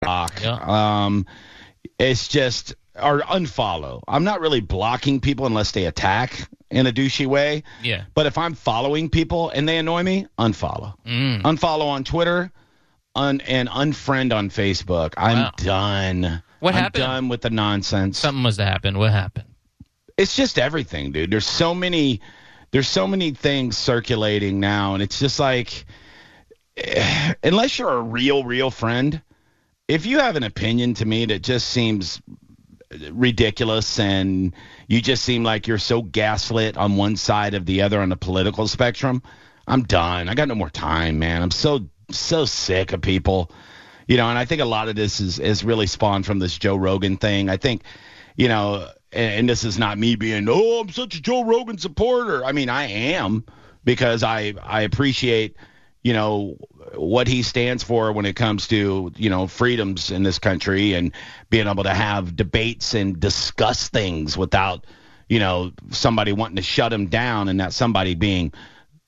Block. 0.00 0.44
Um, 0.46 1.26
it's 1.98 2.28
just 2.28 2.74
or 3.00 3.20
unfollow. 3.20 4.00
I'm 4.08 4.24
not 4.24 4.40
really 4.40 4.60
blocking 4.60 5.20
people 5.20 5.46
unless 5.46 5.72
they 5.72 5.84
attack 5.86 6.48
in 6.70 6.86
a 6.86 6.92
douchey 6.92 7.26
way. 7.26 7.62
Yeah. 7.82 8.04
But 8.14 8.26
if 8.26 8.36
I'm 8.36 8.54
following 8.54 9.08
people 9.08 9.50
and 9.50 9.68
they 9.68 9.78
annoy 9.78 10.02
me, 10.02 10.26
unfollow. 10.38 10.94
Mm. 11.06 11.42
Unfollow 11.42 11.86
on 11.86 12.04
Twitter, 12.04 12.50
un- 13.14 13.40
and 13.42 13.68
unfriend 13.68 14.34
on 14.34 14.50
Facebook. 14.50 15.14
I'm 15.16 15.38
Wow. 15.38 15.52
done. 15.56 16.42
What 16.60 16.74
I'm 16.74 16.82
happened? 16.82 17.02
done 17.04 17.28
with 17.28 17.42
the 17.42 17.50
nonsense. 17.50 18.18
Something 18.18 18.42
must 18.42 18.58
have 18.58 18.68
happened. 18.68 18.98
What 18.98 19.12
happened? 19.12 19.46
it's 20.16 20.34
just 20.34 20.58
everything, 20.58 21.12
dude. 21.12 21.30
There's 21.30 21.46
so 21.46 21.72
many 21.74 22.20
there's 22.72 22.88
so 22.88 23.06
many 23.06 23.30
things 23.30 23.78
circulating 23.78 24.58
now 24.60 24.94
and 24.94 25.02
it's 25.02 25.20
just 25.20 25.38
like 25.38 25.86
unless 27.44 27.78
you're 27.78 27.88
a 27.92 28.02
real 28.02 28.42
real 28.42 28.70
friend, 28.72 29.22
if 29.88 30.04
you 30.04 30.18
have 30.18 30.36
an 30.36 30.42
opinion 30.44 30.94
to 30.94 31.06
me 31.06 31.24
that 31.26 31.42
just 31.42 31.68
seems 31.68 32.20
ridiculous 33.10 33.98
and 33.98 34.54
you 34.86 35.00
just 35.00 35.24
seem 35.24 35.44
like 35.44 35.66
you're 35.66 35.78
so 35.78 36.02
gaslit 36.02 36.76
on 36.76 36.96
one 36.96 37.16
side 37.16 37.54
of 37.54 37.66
the 37.66 37.82
other 37.82 38.00
on 38.00 38.08
the 38.08 38.16
political 38.16 38.68
spectrum, 38.68 39.22
I'm 39.66 39.82
done. 39.82 40.28
I 40.28 40.34
got 40.34 40.48
no 40.48 40.54
more 40.54 40.70
time, 40.70 41.18
man. 41.18 41.42
I'm 41.42 41.50
so 41.50 41.88
so 42.10 42.44
sick 42.44 42.92
of 42.92 43.00
people. 43.02 43.50
You 44.06 44.16
know, 44.16 44.28
and 44.28 44.38
I 44.38 44.46
think 44.46 44.62
a 44.62 44.66
lot 44.66 44.88
of 44.88 44.96
this 44.96 45.20
is 45.20 45.38
is 45.38 45.64
really 45.64 45.86
spawned 45.86 46.24
from 46.24 46.38
this 46.38 46.56
Joe 46.56 46.76
Rogan 46.76 47.18
thing. 47.18 47.50
I 47.50 47.58
think, 47.58 47.82
you 48.36 48.48
know, 48.48 48.88
and, 49.12 49.40
and 49.40 49.48
this 49.48 49.64
is 49.64 49.78
not 49.78 49.98
me 49.98 50.16
being, 50.16 50.46
oh, 50.48 50.80
I'm 50.80 50.90
such 50.90 51.16
a 51.16 51.20
Joe 51.22 51.44
Rogan 51.44 51.76
supporter. 51.76 52.44
I 52.44 52.52
mean, 52.52 52.70
I 52.70 52.84
am 52.84 53.44
because 53.84 54.22
I 54.22 54.54
I 54.62 54.82
appreciate, 54.82 55.56
you 56.02 56.12
know, 56.12 56.56
what 56.94 57.26
he 57.26 57.42
stands 57.42 57.82
for 57.82 58.12
when 58.12 58.24
it 58.24 58.36
comes 58.36 58.68
to, 58.68 59.12
you 59.16 59.30
know, 59.30 59.46
freedoms 59.46 60.10
in 60.10 60.22
this 60.22 60.38
country 60.38 60.94
and 60.94 61.12
being 61.50 61.66
able 61.66 61.82
to 61.84 61.94
have 61.94 62.36
debates 62.36 62.94
and 62.94 63.20
discuss 63.20 63.88
things 63.88 64.36
without, 64.36 64.86
you 65.28 65.38
know, 65.38 65.72
somebody 65.90 66.32
wanting 66.32 66.56
to 66.56 66.62
shut 66.62 66.92
him 66.92 67.06
down 67.06 67.48
and 67.48 67.60
that 67.60 67.72
somebody 67.72 68.14
being 68.14 68.52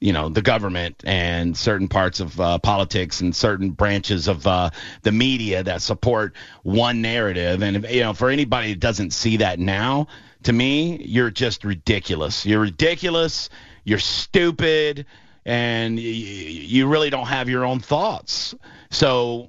you 0.00 0.14
know 0.14 0.30
the 0.30 0.42
government 0.42 1.02
and 1.04 1.56
certain 1.56 1.86
parts 1.86 2.20
of 2.20 2.40
uh, 2.40 2.58
politics 2.58 3.20
and 3.20 3.36
certain 3.36 3.70
branches 3.70 4.28
of 4.28 4.46
uh, 4.46 4.70
the 5.02 5.12
media 5.12 5.62
that 5.62 5.82
support 5.82 6.34
one 6.62 7.02
narrative. 7.02 7.62
And 7.62 7.86
you 7.88 8.00
know 8.00 8.14
for 8.14 8.30
anybody 8.30 8.72
that 8.72 8.80
doesn't 8.80 9.12
see 9.12 9.36
that 9.38 9.58
now 9.58 10.08
to 10.44 10.52
me 10.52 10.96
you're 11.04 11.30
just 11.30 11.64
ridiculous. 11.64 12.46
You're 12.46 12.60
ridiculous. 12.60 13.50
You're 13.84 13.98
stupid 13.98 15.06
and 15.44 15.96
y- 15.96 16.02
you 16.02 16.86
really 16.86 17.10
don't 17.10 17.26
have 17.26 17.48
your 17.48 17.64
own 17.64 17.80
thoughts 17.80 18.54
so 18.90 19.48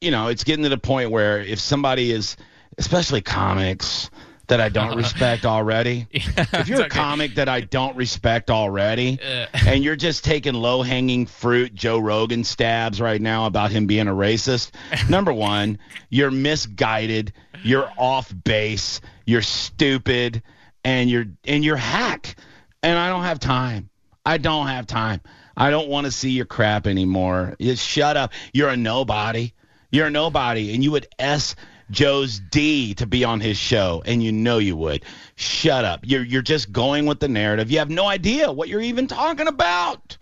you 0.00 0.10
know 0.10 0.28
it's 0.28 0.44
getting 0.44 0.62
to 0.64 0.68
the 0.68 0.78
point 0.78 1.10
where 1.10 1.40
if 1.40 1.58
somebody 1.58 2.10
is 2.10 2.36
especially 2.78 3.20
comics 3.20 4.10
that 4.48 4.60
I 4.60 4.68
don't 4.68 4.96
respect 5.04 5.46
already 5.46 6.06
if 6.12 6.68
you're 6.68 6.82
a 6.82 6.88
comic 6.88 7.36
that 7.36 7.48
I 7.48 7.60
don't 7.60 7.96
respect 7.96 8.50
already, 8.50 9.18
and 9.54 9.82
you're 9.84 9.96
just 9.96 10.24
taking 10.24 10.54
low 10.54 10.82
hanging 10.82 11.26
fruit 11.26 11.74
Joe 11.74 11.98
Rogan 11.98 12.44
stabs 12.44 13.00
right 13.00 13.20
now 13.20 13.46
about 13.46 13.70
him 13.70 13.86
being 13.86 14.08
a 14.08 14.12
racist, 14.12 14.72
number 15.08 15.32
one, 15.32 15.78
you're 16.10 16.30
misguided, 16.30 17.32
you're 17.62 17.90
off 17.96 18.32
base, 18.44 19.00
you're 19.24 19.42
stupid, 19.42 20.42
and 20.84 21.08
you're 21.08 21.26
and 21.44 21.64
you're 21.64 21.76
hack. 21.76 22.36
And 22.82 22.98
I 22.98 23.08
don't 23.08 23.22
have 23.22 23.38
time. 23.38 23.88
I 24.24 24.38
don't 24.38 24.68
have 24.68 24.86
time. 24.86 25.20
I 25.56 25.70
don't 25.70 25.88
want 25.88 26.06
to 26.06 26.10
see 26.10 26.30
your 26.30 26.46
crap 26.46 26.86
anymore. 26.86 27.56
Just 27.60 27.86
shut 27.86 28.16
up. 28.16 28.32
You're 28.52 28.70
a 28.70 28.76
nobody. 28.76 29.52
You're 29.90 30.06
a 30.06 30.10
nobody, 30.10 30.74
and 30.74 30.82
you 30.82 30.92
would 30.92 31.06
s 31.18 31.54
Joe's 31.90 32.40
D 32.50 32.94
to 32.94 33.06
be 33.06 33.24
on 33.24 33.40
his 33.40 33.58
show, 33.58 34.02
and 34.06 34.22
you 34.22 34.32
know 34.32 34.58
you 34.58 34.76
would. 34.76 35.04
Shut 35.34 35.84
up. 35.84 36.00
You're 36.04 36.24
you're 36.24 36.40
just 36.40 36.72
going 36.72 37.04
with 37.04 37.20
the 37.20 37.28
narrative. 37.28 37.70
You 37.70 37.78
have 37.80 37.90
no 37.90 38.06
idea 38.06 38.50
what 38.50 38.68
you're 38.68 38.80
even 38.80 39.06
talking 39.06 39.48
about. 39.48 40.16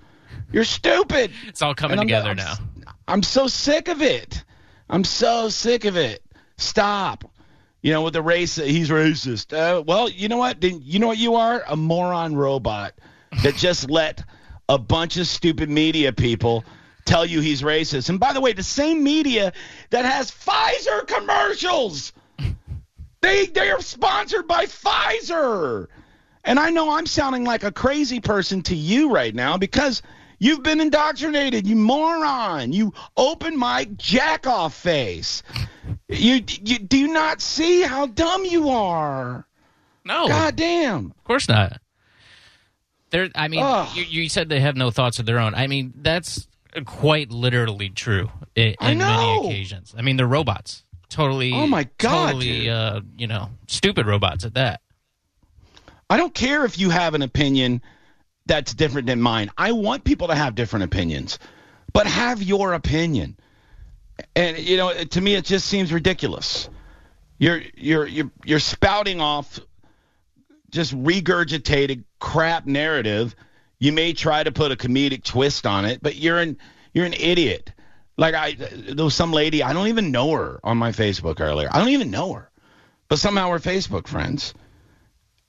You're 0.50 0.64
stupid. 0.64 1.30
It's 1.46 1.62
all 1.62 1.74
coming 1.74 2.00
together 2.00 2.30
I'm, 2.30 2.36
now. 2.36 2.54
I'm 3.06 3.22
so 3.22 3.46
sick 3.46 3.86
of 3.86 4.02
it. 4.02 4.42
I'm 4.88 5.04
so 5.04 5.48
sick 5.48 5.84
of 5.84 5.96
it. 5.96 6.24
Stop. 6.56 7.30
You 7.82 7.92
know, 7.92 8.02
with 8.02 8.14
the 8.14 8.22
race, 8.22 8.56
he's 8.56 8.90
racist. 8.90 9.56
Uh, 9.56 9.82
well, 9.82 10.08
you 10.08 10.28
know 10.28 10.38
what? 10.38 10.62
You 10.64 10.98
know 10.98 11.06
what 11.06 11.18
you 11.18 11.36
are? 11.36 11.62
A 11.68 11.76
moron 11.76 12.34
robot 12.34 12.94
that 13.42 13.56
just 13.56 13.90
let 13.90 14.24
a 14.68 14.78
bunch 14.78 15.16
of 15.16 15.26
stupid 15.26 15.68
media 15.68 16.12
people 16.12 16.64
tell 17.04 17.26
you 17.26 17.40
he's 17.40 17.62
racist. 17.62 18.08
And 18.08 18.20
by 18.20 18.32
the 18.32 18.40
way, 18.40 18.52
the 18.52 18.62
same 18.62 19.02
media 19.02 19.52
that 19.90 20.04
has 20.04 20.30
Pfizer 20.30 21.06
commercials. 21.06 22.12
They 23.20 23.46
they 23.46 23.70
are 23.70 23.82
sponsored 23.82 24.46
by 24.46 24.66
Pfizer. 24.66 25.88
And 26.44 26.58
I 26.58 26.70
know 26.70 26.90
I'm 26.92 27.06
sounding 27.06 27.44
like 27.44 27.64
a 27.64 27.72
crazy 27.72 28.20
person 28.20 28.62
to 28.62 28.74
you 28.74 29.12
right 29.12 29.34
now 29.34 29.58
because 29.58 30.00
you've 30.38 30.62
been 30.62 30.80
indoctrinated, 30.80 31.66
you 31.66 31.76
moron, 31.76 32.72
you 32.72 32.94
open 33.16 33.58
mic 33.58 33.96
jack 33.96 34.46
off 34.46 34.74
face. 34.74 35.42
You 36.08 36.42
you 36.62 36.78
do 36.78 36.96
you 36.96 37.08
not 37.08 37.40
see 37.40 37.82
how 37.82 38.06
dumb 38.06 38.44
you 38.44 38.70
are? 38.70 39.46
No, 40.04 40.28
God 40.28 40.56
damn. 40.56 41.06
of 41.06 41.24
course 41.24 41.48
not. 41.48 41.80
There, 43.10 43.28
I 43.34 43.48
mean, 43.48 43.62
Ugh. 43.62 43.88
you, 43.96 44.04
you 44.04 44.28
said 44.28 44.48
they 44.48 44.60
have 44.60 44.76
no 44.76 44.90
thoughts 44.90 45.18
of 45.18 45.26
their 45.26 45.38
own. 45.38 45.54
I 45.54 45.66
mean, 45.66 45.92
that's 45.96 46.46
quite 46.84 47.30
literally 47.30 47.88
true 47.88 48.30
in, 48.54 48.74
in 48.80 48.98
many 48.98 49.46
occasions. 49.48 49.94
I 49.96 50.02
mean, 50.02 50.16
they're 50.16 50.26
robots. 50.26 50.84
Totally. 51.08 51.52
Oh, 51.52 51.66
my 51.66 51.88
God, 51.98 52.32
Totally, 52.32 52.70
uh, 52.70 53.00
you 53.18 53.26
know, 53.26 53.50
stupid 53.66 54.06
robots 54.06 54.44
at 54.44 54.54
that. 54.54 54.80
I 56.08 56.16
don't 56.16 56.34
care 56.34 56.64
if 56.64 56.78
you 56.78 56.90
have 56.90 57.14
an 57.14 57.22
opinion 57.22 57.82
that's 58.46 58.74
different 58.74 59.06
than 59.06 59.20
mine. 59.20 59.50
I 59.56 59.72
want 59.72 60.04
people 60.04 60.28
to 60.28 60.34
have 60.34 60.54
different 60.54 60.84
opinions, 60.84 61.38
but 61.92 62.06
have 62.06 62.42
your 62.42 62.72
opinion. 62.74 63.36
And 64.34 64.58
you 64.58 64.76
know, 64.76 64.92
to 64.92 65.20
me, 65.20 65.34
it 65.34 65.44
just 65.44 65.66
seems 65.66 65.92
ridiculous. 65.92 66.68
You're 67.38 67.62
you're 67.76 68.06
you're 68.06 68.30
you're 68.44 68.58
spouting 68.58 69.20
off 69.20 69.60
just 70.70 70.96
regurgitated 70.96 72.04
crap 72.18 72.66
narrative. 72.66 73.34
You 73.78 73.92
may 73.92 74.12
try 74.12 74.42
to 74.42 74.52
put 74.52 74.72
a 74.72 74.76
comedic 74.76 75.24
twist 75.24 75.66
on 75.66 75.84
it, 75.84 76.02
but 76.02 76.16
you're 76.16 76.38
an 76.38 76.58
you're 76.92 77.06
an 77.06 77.14
idiot. 77.14 77.72
Like 78.16 78.34
I, 78.34 78.52
there 78.52 79.04
was 79.04 79.14
some 79.14 79.32
lady 79.32 79.62
I 79.62 79.72
don't 79.72 79.88
even 79.88 80.10
know 80.10 80.32
her 80.32 80.60
on 80.62 80.76
my 80.76 80.92
Facebook 80.92 81.40
earlier. 81.40 81.68
I 81.72 81.78
don't 81.78 81.90
even 81.90 82.10
know 82.10 82.34
her, 82.34 82.50
but 83.08 83.18
somehow 83.18 83.50
we're 83.50 83.58
Facebook 83.58 84.06
friends 84.06 84.54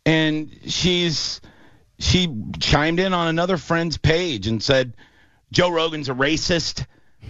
and 0.05 0.51
she's 0.67 1.41
she 1.99 2.27
chimed 2.59 2.99
in 2.99 3.13
on 3.13 3.27
another 3.27 3.57
friend's 3.57 3.97
page 3.97 4.47
and 4.47 4.61
said 4.63 4.93
Joe 5.51 5.69
Rogan's 5.69 6.09
a 6.09 6.13
racist. 6.13 6.85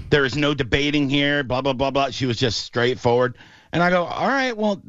There 0.09 0.23
is 0.23 0.35
no 0.35 0.53
debating 0.53 1.09
here. 1.09 1.43
Blah 1.43 1.61
blah 1.61 1.73
blah 1.73 1.91
blah. 1.91 2.09
She 2.11 2.25
was 2.25 2.37
just 2.37 2.61
straightforward. 2.61 3.37
And 3.73 3.81
I 3.81 3.89
go, 3.89 4.03
all 4.03 4.27
right, 4.27 4.55
well, 4.55 4.81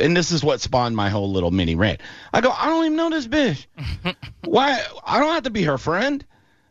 and 0.00 0.16
this 0.16 0.32
is 0.32 0.42
what 0.42 0.60
spawned 0.60 0.96
my 0.96 1.10
whole 1.10 1.30
little 1.30 1.50
mini 1.50 1.74
rant. 1.74 2.00
I 2.32 2.40
go, 2.40 2.50
I 2.50 2.66
don't 2.66 2.86
even 2.86 2.96
know 2.96 3.10
this 3.10 3.26
bitch. 3.28 3.66
Why? 4.44 4.82
I 5.04 5.20
don't 5.20 5.34
have 5.34 5.42
to 5.42 5.50
be 5.50 5.64
her 5.64 5.76
friend, 5.76 6.24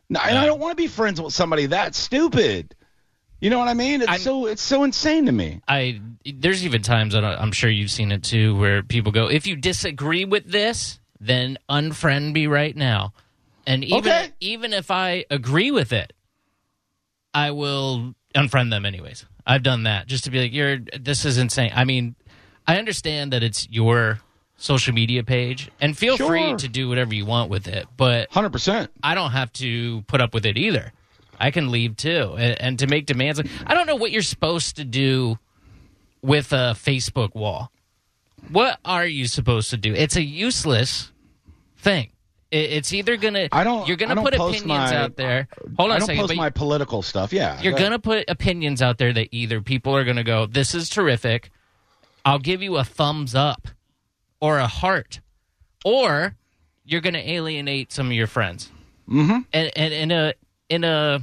and 0.08 0.18
I 0.18 0.44
don't 0.44 0.58
want 0.58 0.72
to 0.72 0.76
be 0.82 0.88
friends 0.88 1.20
with 1.20 1.32
somebody 1.32 1.66
that 1.66 1.94
stupid. 1.94 2.74
You 3.40 3.50
know 3.50 3.58
what 3.58 3.68
I 3.68 3.74
mean? 3.74 4.02
It's 4.02 4.10
I'm- 4.10 4.20
so 4.20 4.46
it's 4.46 4.62
so 4.62 4.82
insane 4.84 5.26
to 5.26 5.32
me. 5.32 5.60
I 5.68 6.00
there's 6.24 6.64
even 6.64 6.82
times 6.82 7.12
that 7.14 7.24
I- 7.24 7.34
I'm 7.36 7.50
sure 7.52 7.70
you've 7.70 7.90
seen 7.90 8.12
it 8.12 8.22
too, 8.22 8.56
where 8.56 8.82
people 8.84 9.10
go, 9.12 9.28
"If 9.28 9.46
you 9.48 9.56
disagree 9.56 10.24
with 10.24 10.46
this, 10.46 11.00
then 11.20 11.58
unfriend 11.68 12.32
me 12.34 12.46
right 12.46 12.76
now." 12.76 13.12
And 13.66 13.84
even 13.84 13.98
Okay. 13.98 14.30
even 14.40 14.72
if 14.72 14.90
I 14.90 15.24
agree 15.30 15.70
with 15.72 15.92
it, 15.92 16.12
I 17.34 17.50
will 17.52 18.14
unfriend 18.34 18.70
them 18.70 18.84
anyways. 18.86 19.24
I've 19.46 19.62
done 19.62 19.84
that 19.84 20.06
just 20.06 20.24
to 20.24 20.30
be 20.30 20.40
like, 20.40 20.52
"You're 20.52 20.78
this 20.78 21.24
is 21.24 21.38
insane." 21.38 21.72
I 21.74 21.84
mean, 21.84 22.14
I 22.66 22.78
understand 22.78 23.32
that 23.32 23.42
it's 23.42 23.68
your 23.70 24.20
social 24.56 24.94
media 24.94 25.24
page, 25.24 25.70
and 25.80 25.96
feel 25.98 26.16
free 26.16 26.54
to 26.54 26.68
do 26.68 26.88
whatever 26.88 27.14
you 27.14 27.24
want 27.26 27.50
with 27.50 27.66
it, 27.66 27.86
but 27.96 28.30
Hundred 28.30 28.52
percent. 28.52 28.90
I 29.02 29.14
don't 29.14 29.32
have 29.32 29.52
to 29.54 30.02
put 30.02 30.20
up 30.20 30.34
with 30.34 30.46
it 30.46 30.56
either. 30.56 30.92
I 31.40 31.50
can 31.50 31.70
leave 31.72 31.96
too, 31.96 32.34
and, 32.38 32.60
and 32.60 32.78
to 32.78 32.86
make 32.86 33.06
demands. 33.06 33.38
Like, 33.38 33.50
I 33.66 33.74
don't 33.74 33.86
know 33.86 33.96
what 33.96 34.12
you're 34.12 34.22
supposed 34.22 34.76
to 34.76 34.84
do 34.84 35.38
with 36.22 36.52
a 36.52 36.74
Facebook 36.76 37.34
wall. 37.34 37.72
What 38.50 38.78
are 38.84 39.06
you 39.06 39.26
supposed 39.26 39.70
to 39.70 39.76
do? 39.76 39.94
It's 39.94 40.16
a 40.16 40.22
useless 40.22 41.10
thing. 41.76 42.10
It, 42.52 42.70
it's 42.72 42.92
either 42.92 43.16
gonna 43.16 43.48
I 43.50 43.64
don't. 43.64 43.88
you're 43.88 43.96
gonna 43.96 44.14
don't 44.14 44.24
put 44.24 44.34
opinions 44.34 44.66
my- 44.66 44.94
out 44.94 45.16
there. 45.16 45.48
Hold 45.76 45.90
on 45.90 45.92
I 45.92 45.96
a 45.96 45.98
don't 45.98 46.06
second. 46.06 46.20
post 46.20 46.28
but 46.28 46.36
my 46.36 46.50
political 46.50 47.02
stuff. 47.02 47.32
Yeah, 47.32 47.60
you're 47.60 47.72
go 47.72 47.78
gonna 47.80 47.98
put 47.98 48.28
opinions 48.28 48.80
out 48.82 48.98
there 48.98 49.12
that 49.14 49.28
either 49.32 49.60
people 49.60 49.96
are 49.96 50.04
gonna 50.04 50.22
go, 50.22 50.46
"This 50.46 50.74
is 50.74 50.88
terrific," 50.88 51.50
I'll 52.24 52.38
give 52.38 52.62
you 52.62 52.76
a 52.76 52.84
thumbs 52.84 53.34
up 53.34 53.66
or 54.40 54.58
a 54.58 54.66
heart, 54.68 55.20
or 55.84 56.36
you're 56.84 57.00
gonna 57.00 57.18
alienate 57.24 57.90
some 57.92 58.06
of 58.06 58.12
your 58.12 58.26
friends. 58.28 58.70
Mm-hmm. 59.08 59.38
And, 59.52 59.70
and 59.74 59.94
in 59.94 60.10
a 60.12 60.34
in 60.68 60.84
a 60.84 61.20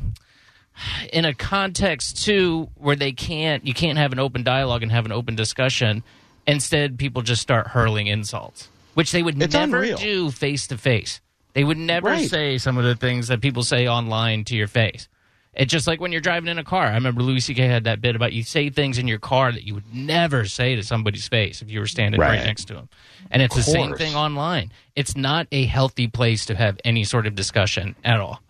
in 1.14 1.26
a 1.26 1.34
context 1.34 2.24
too 2.24 2.70
where 2.76 2.96
they 2.96 3.12
can't 3.12 3.66
you 3.68 3.74
can't 3.74 3.98
have 3.98 4.12
an 4.14 4.20
open 4.20 4.44
dialogue 4.44 4.84
and 4.84 4.92
have 4.92 5.06
an 5.06 5.12
open 5.12 5.36
discussion. 5.36 6.04
Instead, 6.48 6.98
people 6.98 7.22
just 7.22 7.42
start 7.42 7.68
hurling 7.68 8.08
insults, 8.08 8.70
which 9.00 9.14
they 9.14 9.24
would 9.24 9.42
It's 9.42 9.54
never 9.54 9.78
unreal. 9.78 9.98
do 9.98 10.30
face 10.30 10.68
to 10.68 10.78
face. 10.78 11.22
They 11.54 11.64
would 11.64 11.78
never 11.78 12.10
Right. 12.10 12.30
say 12.30 12.58
some 12.58 12.78
of 12.78 12.84
the 12.84 12.96
things 12.96 13.30
that 13.30 13.40
people 13.40 13.64
say 13.64 13.88
online 13.88 14.44
to 14.46 14.58
your 14.58 14.68
face. 14.68 15.08
It's 15.54 15.72
just 15.72 15.88
like 15.88 16.02
when 16.02 16.12
you're 16.12 16.20
driving 16.22 16.50
in 16.50 16.60
a 16.60 16.66
car. 16.66 16.88
I 16.88 16.96
remember 16.96 17.24
Louis 17.24 17.40
C.K. 17.40 17.66
had 17.66 17.86
that 17.86 18.02
bit 18.02 18.16
about 18.18 18.34
you 18.34 18.44
say 18.44 18.70
things 18.70 18.98
in 18.98 19.08
your 19.08 19.18
car 19.20 19.54
that 19.54 19.64
you 19.64 19.74
would 19.74 19.94
never 19.96 20.44
say 20.46 20.76
to 20.76 20.84
somebody's 20.84 21.30
face 21.30 21.62
if 21.62 21.72
you 21.72 21.80
were 21.80 21.88
standing 21.88 22.20
right, 22.20 22.40
Right. 22.40 22.46
next 22.46 22.66
to 22.66 22.74
them. 22.74 22.90
And 23.32 23.42
it's 23.42 23.56
the 23.56 23.64
same 23.64 23.96
thing 23.96 24.16
online. 24.16 24.72
It's 24.98 25.16
not 25.16 25.48
a 25.54 25.66
healthy 25.66 26.08
place 26.08 26.46
to 26.48 26.56
have 26.56 26.78
any 26.84 27.06
sort 27.06 27.26
of 27.26 27.36
discussion 27.36 27.96
at 28.04 28.20
all. 28.20 28.42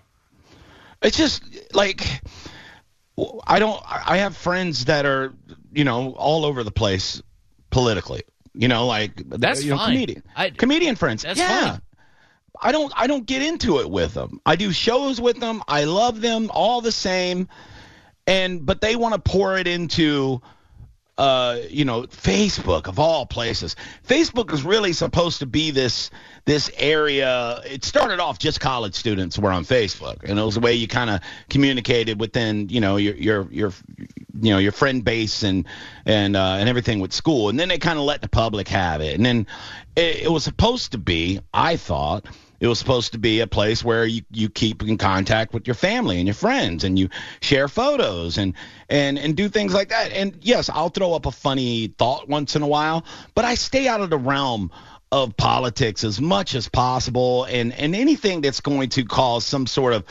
It's 1.03 1.17
just 1.17 1.43
like 1.75 2.21
I 3.47 3.59
don't. 3.59 3.81
I 3.87 4.17
have 4.17 4.35
friends 4.35 4.85
that 4.85 5.05
are 5.05 5.31
you 5.73 5.83
know 5.83 6.13
all 6.13 6.43
over 6.43 6.63
the 6.63 6.71
place 6.71 7.21
politically. 7.69 8.23
You 8.59 8.67
know, 8.67 8.87
like 8.87 9.23
That's 9.25 9.63
you 9.63 9.71
know, 9.71 9.77
fine. 9.77 9.93
comedian 9.93 10.23
I- 10.35 10.49
comedian 10.49 10.95
friends. 10.97 11.23
That's 11.23 11.39
yeah. 11.39 11.71
fine. 11.71 11.81
I 12.61 12.73
don't 12.73 12.91
I 12.93 13.07
don't 13.07 13.25
get 13.25 13.41
into 13.41 13.79
it 13.79 13.89
with 13.89 14.13
them. 14.13 14.41
I 14.45 14.57
do 14.57 14.73
shows 14.73 15.21
with 15.21 15.39
them. 15.39 15.63
I 15.65 15.85
love 15.85 16.19
them 16.19 16.51
all 16.53 16.81
the 16.81 16.91
same. 16.91 17.47
And 18.27 18.65
but 18.65 18.81
they 18.81 18.97
want 18.97 19.15
to 19.15 19.19
pour 19.21 19.57
it 19.57 19.65
into 19.65 20.41
uh, 21.19 21.59
you 21.69 21.83
know, 21.83 22.03
Facebook 22.03 22.87
of 22.87 22.97
all 22.97 23.25
places. 23.25 23.75
Facebook 24.07 24.53
is 24.53 24.63
really 24.63 24.93
supposed 24.93 25.39
to 25.39 25.45
be 25.45 25.69
this 25.71 26.11
this 26.45 26.71
area. 26.77 27.61
It 27.65 27.83
started 27.83 28.21
off 28.21 28.39
just 28.39 28.61
college 28.61 28.95
students 28.95 29.37
were 29.37 29.51
on 29.51 29.65
Facebook, 29.65 30.23
and 30.23 30.39
it 30.39 30.41
was 30.41 30.55
the 30.55 30.61
way 30.61 30.73
you 30.75 30.87
kind 30.87 31.09
of 31.09 31.19
communicated 31.49 32.21
within, 32.21 32.69
you 32.69 32.79
know, 32.79 32.95
your 32.95 33.15
your 33.15 33.47
your 33.51 33.73
you 34.41 34.51
know 34.51 34.57
your 34.57 34.71
friend 34.71 35.03
base 35.03 35.43
and 35.43 35.65
and 36.05 36.35
uh, 36.35 36.57
and 36.59 36.69
everything 36.69 36.99
with 36.99 37.13
school. 37.13 37.49
And 37.49 37.59
then 37.59 37.69
they 37.69 37.77
kind 37.77 37.99
of 37.99 38.05
let 38.05 38.21
the 38.21 38.29
public 38.29 38.67
have 38.69 39.01
it, 39.01 39.15
and 39.15 39.25
then 39.25 39.47
it, 39.95 40.23
it 40.23 40.31
was 40.31 40.43
supposed 40.43 40.93
to 40.93 40.97
be, 40.97 41.39
I 41.53 41.75
thought. 41.75 42.25
It 42.59 42.67
was 42.67 42.77
supposed 42.77 43.13
to 43.13 43.17
be 43.17 43.39
a 43.39 43.47
place 43.47 43.85
where 43.85 44.05
you, 44.05 44.23
you 44.31 44.49
keep 44.49 44.83
in 44.83 44.97
contact 44.97 45.53
with 45.53 45.65
your 45.65 45.75
family 45.75 46.17
and 46.17 46.27
your 46.27 46.35
friends 46.35 46.83
and 46.83 46.99
you 46.99 47.07
share 47.39 47.69
photos 47.69 48.37
and, 48.37 48.53
and, 48.89 49.17
and 49.17 49.37
do 49.37 49.47
things 49.47 49.73
like 49.73 49.89
that. 49.89 50.11
And 50.11 50.37
yes, 50.41 50.69
I'll 50.69 50.89
throw 50.89 51.13
up 51.13 51.25
a 51.25 51.31
funny 51.31 51.87
thought 51.97 52.27
once 52.27 52.57
in 52.57 52.61
a 52.61 52.67
while, 52.67 53.05
but 53.33 53.45
I 53.45 53.55
stay 53.55 53.87
out 53.87 54.01
of 54.01 54.09
the 54.09 54.17
realm 54.17 54.71
of 55.11 55.35
politics 55.37 56.03
as 56.03 56.21
much 56.21 56.53
as 56.53 56.69
possible 56.69 57.45
and, 57.45 57.73
and 57.73 57.95
anything 57.95 58.41
that's 58.41 58.59
going 58.59 58.89
to 58.89 59.05
cause 59.05 59.45
some 59.45 59.65
sort 59.65 59.93
of 59.93 60.03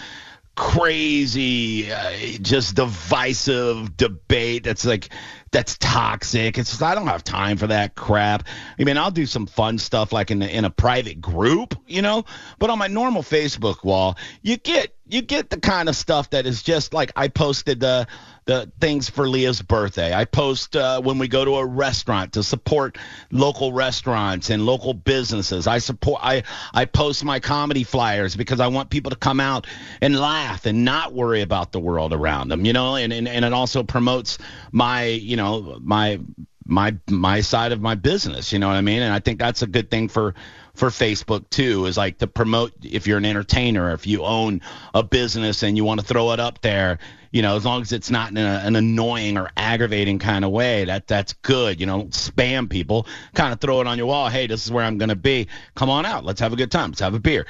crazy, 0.59 1.91
uh, 1.93 2.11
just 2.43 2.75
divisive 2.75 3.97
debate 3.97 4.65
that's 4.65 4.85
like 4.85 5.09
that's 5.53 5.79
toxic. 5.79 6.59
It's 6.59 6.71
just 6.71 6.83
I 6.83 6.97
don't 6.97 7.07
have 7.07 7.23
time 7.23 7.57
for 7.57 7.69
that 7.69 7.95
crap. 7.95 8.47
I 8.79 8.83
mean, 8.83 8.99
I'll 8.99 9.13
do 9.13 9.25
some 9.25 9.47
fun 9.47 9.79
stuff 9.79 10.13
like 10.13 10.33
in 10.33 10.41
the, 10.41 10.53
in 10.53 10.65
a 10.65 10.71
private 10.71 11.21
group, 11.21 11.77
you 11.87 12.03
know, 12.03 12.25
but 12.59 12.71
on 12.71 12.79
my 12.79 12.89
normal 12.89 13.23
Facebook 13.23 13.85
wall, 13.85 14.19
you 14.43 14.57
get 14.57 14.98
you 15.11 15.23
get 15.23 15.51
the 15.51 15.61
kind 15.61 15.89
of 15.89 15.97
stuff 15.97 16.31
that 16.31 16.47
is 16.47 16.63
just 16.63 16.93
like 16.93 17.13
I 17.17 17.29
posted 17.29 17.81
the 17.81 18.07
the 18.45 18.73
things 18.81 19.11
for 19.11 19.29
Leah's 19.29 19.61
birthday. 19.61 20.15
I 20.15 20.25
post 20.25 20.75
uh, 20.75 21.03
when 21.03 21.19
we 21.19 21.29
go 21.29 21.45
to 21.45 21.57
a 21.57 21.67
restaurant 21.67 22.33
to 22.33 22.43
support 22.43 22.97
local 23.31 23.75
restaurants 23.75 24.49
and 24.49 24.65
local 24.65 24.95
businesses. 24.95 25.67
I 25.67 25.79
support 25.79 26.21
I 26.23 26.45
I 26.73 26.87
post 26.87 27.25
my 27.25 27.41
comedy 27.41 27.85
flyers 27.85 28.37
because 28.37 28.61
I 28.61 28.69
want 28.69 28.89
people 28.91 29.11
to 29.11 29.17
come 29.17 29.39
out 29.39 29.67
and 30.01 30.19
laugh 30.19 30.65
and 30.65 30.85
not 30.85 31.13
worry 31.13 31.43
about 31.43 31.73
the 31.73 31.81
world 31.81 32.15
around 32.15 32.49
them, 32.49 32.65
you 32.65 32.73
know, 32.73 32.97
and 32.97 33.13
and, 33.13 33.29
and 33.29 33.45
it 33.45 33.53
also 33.53 33.83
promotes 33.83 34.39
my, 34.73 35.05
you 35.05 35.37
know, 35.37 35.79
my 35.81 36.19
my 36.65 36.95
my 37.11 37.41
side 37.41 37.73
of 37.73 37.81
my 37.81 37.95
business, 37.95 38.53
you 38.53 38.59
know 38.59 38.69
what 38.69 38.77
I 38.77 38.83
mean? 38.83 39.03
And 39.03 39.13
I 39.13 39.19
think 39.19 39.39
that's 39.39 39.63
a 39.63 39.67
good 39.67 39.91
thing 39.91 40.09
for 40.09 40.35
for 40.79 40.91
Facebook 40.91 41.51
too 41.51 41.87
is 41.87 41.97
like 41.97 42.19
to 42.19 42.29
promote 42.29 42.73
if 42.85 43.09
you're 43.09 43.19
an 43.19 43.25
entertainer, 43.25 43.93
if 43.93 44.07
you 44.07 44.25
own 44.25 44.63
a 44.95 45.03
business 45.03 45.65
and 45.65 45.77
you 45.77 45.85
want 45.85 45.99
to 45.99 46.07
throw 46.07 46.31
it 46.31 46.39
up 46.39 46.61
there, 46.61 47.01
you 47.33 47.43
know, 47.43 47.57
as 47.57 47.65
long 47.65 47.83
as 47.83 47.93
it's 47.93 48.11
not 48.11 48.31
in 48.31 48.39
a, 48.39 48.63
an 48.65 48.77
annoying 48.77 49.37
or 49.37 49.51
aggravating 49.57 50.21
kind 50.21 50.45
of 50.45 50.53
way, 50.53 50.85
that 50.85 51.09
that's 51.09 51.33
good. 51.33 51.81
You 51.81 51.87
know, 51.87 52.05
spam 52.05 52.71
people, 52.71 53.09
kind 53.35 53.53
of 53.53 53.61
throw 53.61 53.81
it 53.81 53.89
on 53.89 53.99
your 53.99 54.07
wall. 54.07 54.29
Hey, 54.29 54.47
this 54.47 54.65
is 54.65 54.71
where 54.71 54.85
I'm 54.85 54.99
going 54.99 55.09
to 55.09 55.17
be. 55.17 55.49
Come 55.75 55.91
on 55.91 56.07
out. 56.07 56.25
Let's 56.25 56.41
have 56.41 56.53
a 56.53 56.57
good 56.57 56.71
time. 56.71 56.91
Let's 56.91 57.01
have 57.01 57.15
a 57.15 57.19
beer. 57.19 57.47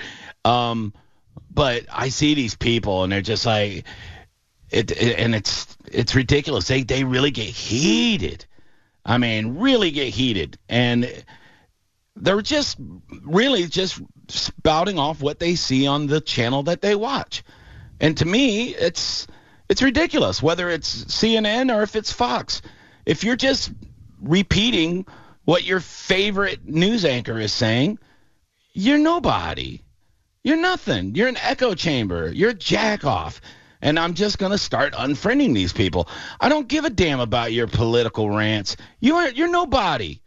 Um, 0.47 0.95
but 1.51 1.85
I 1.93 2.09
see 2.09 2.33
these 2.33 2.57
people 2.57 3.03
and 3.03 3.13
they're 3.13 3.21
just 3.21 3.45
like, 3.45 3.85
it, 4.71 4.91
it 4.91 5.19
and 5.19 5.35
it's 5.35 5.77
it's 5.87 6.15
ridiculous. 6.15 6.67
They 6.67 6.83
they 6.83 7.05
really 7.05 7.31
get 7.31 7.47
heated. 7.47 8.47
I 9.05 9.19
mean, 9.19 9.59
really 9.59 9.91
get 9.91 10.09
heated 10.09 10.59
and 10.69 11.25
they're 12.21 12.43
just 12.43 12.77
really 13.23 13.67
just 13.67 14.01
spouting 14.29 14.99
off 14.99 15.21
what 15.21 15.39
they 15.39 15.55
see 15.55 15.87
on 15.87 16.07
the 16.07 16.21
channel 16.21 16.65
that 16.65 16.83
they 16.83 16.95
watch. 16.95 17.43
And 18.01 18.17
to 18.19 18.25
me, 18.25 18.75
it's 18.75 19.27
it's 19.69 19.83
ridiculous 19.83 20.43
whether 20.43 20.71
it's 20.71 21.05
CNN 21.05 21.75
or 21.75 21.83
if 21.83 21.97
it's 21.97 22.13
Fox. 22.13 22.63
If 23.05 23.25
you're 23.25 23.37
just 23.37 23.73
repeating 24.21 25.07
what 25.45 25.65
your 25.65 25.81
favorite 25.81 26.67
news 26.67 27.05
anchor 27.05 27.39
is 27.39 27.53
saying, 27.53 27.99
you're 28.73 28.99
nobody. 28.99 29.81
You're 30.43 30.57
nothing. 30.57 31.15
You're 31.15 31.29
an 31.29 31.37
echo 31.39 31.75
chamber. 31.75 32.31
You're 32.33 32.51
a 32.51 32.55
jack 32.55 33.05
off. 33.05 33.41
And 33.81 33.99
I'm 33.99 34.15
just 34.15 34.39
going 34.39 34.53
to 34.53 34.59
start 34.59 34.95
unfriending 34.95 35.55
these 35.55 35.73
people. 35.73 36.09
I 36.41 36.49
don't 36.49 36.69
give 36.69 36.85
a 36.85 36.91
damn 36.91 37.21
about 37.21 37.53
your 37.53 37.67
political 37.67 38.29
rants. 38.29 38.77
You 39.01 39.17
are 39.17 39.31
you're 39.31 39.51
nobody. 39.51 40.21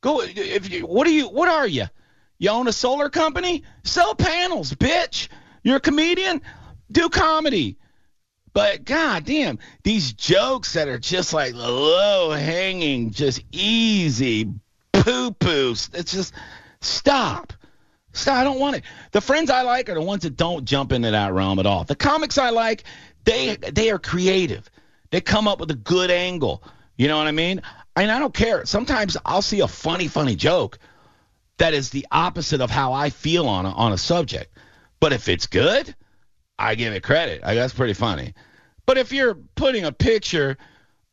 Go 0.00 0.22
if 0.22 0.70
you 0.70 0.86
what 0.86 1.06
are 1.06 1.10
you 1.10 1.28
what 1.28 1.48
are 1.48 1.66
you? 1.66 1.86
You 2.38 2.50
own 2.50 2.68
a 2.68 2.72
solar 2.72 3.08
company? 3.10 3.64
Sell 3.82 4.14
panels, 4.14 4.72
bitch. 4.72 5.28
You're 5.62 5.76
a 5.76 5.80
comedian? 5.80 6.40
Do 6.90 7.08
comedy. 7.08 7.76
But 8.52 8.84
god 8.84 9.24
damn, 9.24 9.58
these 9.82 10.12
jokes 10.12 10.72
that 10.74 10.88
are 10.88 10.98
just 10.98 11.32
like 11.32 11.54
low 11.54 12.30
hanging, 12.30 13.10
just 13.10 13.42
easy 13.52 14.52
poo 14.92 15.30
poo. 15.32 15.70
It's 15.70 16.12
just 16.12 16.34
stop. 16.80 17.52
Stop. 18.12 18.36
I 18.36 18.44
don't 18.44 18.58
want 18.58 18.76
it. 18.76 18.84
The 19.12 19.20
friends 19.20 19.50
I 19.50 19.62
like 19.62 19.88
are 19.88 19.94
the 19.94 20.02
ones 20.02 20.22
that 20.22 20.36
don't 20.36 20.64
jump 20.64 20.92
into 20.92 21.10
that 21.10 21.32
realm 21.32 21.58
at 21.58 21.66
all. 21.66 21.84
The 21.84 21.96
comics 21.96 22.38
I 22.38 22.50
like, 22.50 22.84
they 23.24 23.56
they 23.56 23.90
are 23.90 23.98
creative. 23.98 24.70
They 25.10 25.20
come 25.20 25.48
up 25.48 25.60
with 25.60 25.70
a 25.70 25.76
good 25.76 26.10
angle. 26.10 26.62
You 26.96 27.08
know 27.08 27.16
what 27.16 27.26
I 27.26 27.32
mean? 27.32 27.62
And 28.02 28.10
I 28.10 28.18
don't 28.18 28.34
care. 28.34 28.64
Sometimes 28.64 29.16
I'll 29.24 29.42
see 29.42 29.60
a 29.60 29.68
funny, 29.68 30.08
funny 30.08 30.36
joke 30.36 30.78
that 31.58 31.74
is 31.74 31.90
the 31.90 32.06
opposite 32.10 32.60
of 32.60 32.70
how 32.70 32.92
I 32.92 33.10
feel 33.10 33.46
on 33.46 33.66
a, 33.66 33.70
on 33.70 33.92
a 33.92 33.98
subject. 33.98 34.56
But 35.00 35.12
if 35.12 35.28
it's 35.28 35.46
good, 35.46 35.94
I 36.58 36.74
give 36.74 36.92
it 36.92 37.02
credit. 37.02 37.42
I, 37.44 37.54
that's 37.54 37.74
pretty 37.74 37.94
funny. 37.94 38.34
But 38.86 38.98
if 38.98 39.12
you're 39.12 39.34
putting 39.34 39.84
a 39.84 39.92
picture 39.92 40.56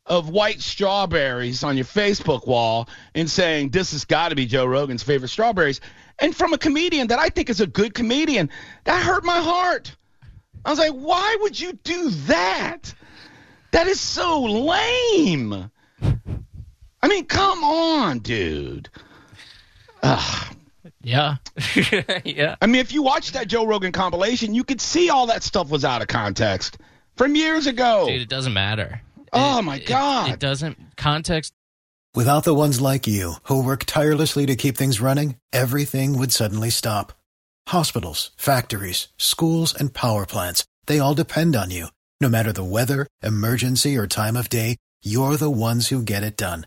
of 0.06 0.28
white 0.30 0.60
strawberries 0.60 1.64
on 1.64 1.76
your 1.76 1.84
Facebook 1.84 2.46
wall 2.46 2.88
and 3.14 3.28
saying 3.28 3.70
this 3.70 3.90
has 3.92 4.04
got 4.04 4.28
to 4.28 4.36
be 4.36 4.46
Joe 4.46 4.64
Rogan's 4.64 5.02
favorite 5.02 5.28
strawberries, 5.28 5.80
and 6.18 6.34
from 6.34 6.52
a 6.52 6.58
comedian 6.58 7.08
that 7.08 7.18
I 7.18 7.28
think 7.28 7.50
is 7.50 7.60
a 7.60 7.66
good 7.66 7.92
comedian, 7.92 8.48
that 8.84 9.02
hurt 9.02 9.24
my 9.24 9.40
heart. 9.40 9.94
I 10.64 10.70
was 10.70 10.78
like, 10.78 10.92
why 10.92 11.36
would 11.40 11.58
you 11.58 11.72
do 11.72 12.10
that? 12.10 12.94
That 13.72 13.88
is 13.88 14.00
so 14.00 14.42
lame. 14.44 15.70
I 17.06 17.08
mean, 17.08 17.24
come 17.26 17.62
on, 17.62 18.18
dude. 18.18 18.88
Ugh. 20.02 20.56
Yeah. 21.02 21.36
yeah. 22.24 22.56
I 22.60 22.66
mean, 22.66 22.80
if 22.80 22.90
you 22.92 23.00
watch 23.04 23.30
that 23.30 23.46
Joe 23.46 23.64
Rogan 23.64 23.92
compilation, 23.92 24.54
you 24.54 24.64
could 24.64 24.80
see 24.80 25.08
all 25.08 25.26
that 25.26 25.44
stuff 25.44 25.70
was 25.70 25.84
out 25.84 26.02
of 26.02 26.08
context 26.08 26.78
from 27.14 27.36
years 27.36 27.68
ago. 27.68 28.06
Dude, 28.08 28.22
it 28.22 28.28
doesn't 28.28 28.52
matter. 28.54 29.00
Oh, 29.32 29.60
It- 29.60 29.62
my 29.62 29.76
it- 29.76 29.86
God. 29.86 30.32
It, 30.32 30.40
doesn't 30.40 30.76
context 30.96 31.52
Without 32.12 32.42
the 32.42 32.54
ones 32.54 32.80
like 32.80 33.06
you, 33.06 33.34
who 33.44 33.62
work 33.62 33.84
tirelessly 33.84 34.44
to 34.46 34.56
keep 34.56 34.76
things 34.76 35.00
running, 35.00 35.36
everything 35.52 36.18
would 36.18 36.32
suddenly 36.32 36.70
stop. 36.70 37.12
Hospitals, 37.68 38.32
factories, 38.36 39.06
schools, 39.16 39.72
and 39.72 39.94
power 39.94 40.26
plants, 40.26 40.64
they 40.86 40.98
all 40.98 41.14
depend 41.14 41.54
on 41.54 41.70
you. 41.70 41.86
No 42.20 42.28
matter 42.28 42.52
the 42.52 42.64
weather, 42.64 43.06
emergency, 43.22 43.96
or 43.96 44.08
time 44.08 44.34
of 44.34 44.48
day, 44.48 44.76
you're 45.04 45.36
the 45.36 45.50
ones 45.50 45.88
who 45.88 46.02
get 46.02 46.24
it 46.24 46.36
done. 46.36 46.66